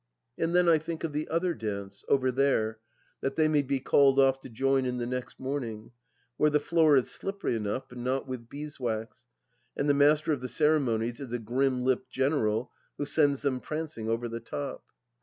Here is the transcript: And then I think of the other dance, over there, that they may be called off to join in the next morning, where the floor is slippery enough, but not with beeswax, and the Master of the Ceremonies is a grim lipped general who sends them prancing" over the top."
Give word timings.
And 0.35 0.55
then 0.55 0.67
I 0.67 0.79
think 0.79 1.03
of 1.03 1.13
the 1.13 1.27
other 1.27 1.53
dance, 1.53 2.03
over 2.07 2.31
there, 2.31 2.79
that 3.19 3.35
they 3.35 3.47
may 3.47 3.61
be 3.61 3.79
called 3.79 4.17
off 4.19 4.39
to 4.39 4.49
join 4.49 4.83
in 4.87 4.97
the 4.97 5.05
next 5.05 5.39
morning, 5.39 5.91
where 6.37 6.49
the 6.49 6.59
floor 6.59 6.97
is 6.97 7.11
slippery 7.11 7.53
enough, 7.55 7.87
but 7.87 7.99
not 7.99 8.27
with 8.27 8.49
beeswax, 8.49 9.27
and 9.77 9.87
the 9.87 9.93
Master 9.93 10.31
of 10.33 10.41
the 10.41 10.49
Ceremonies 10.49 11.19
is 11.19 11.31
a 11.31 11.37
grim 11.37 11.83
lipped 11.83 12.09
general 12.09 12.71
who 12.97 13.05
sends 13.05 13.43
them 13.43 13.59
prancing" 13.59 14.09
over 14.09 14.27
the 14.27 14.39
top." 14.39 14.83